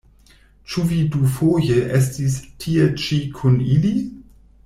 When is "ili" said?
3.79-3.93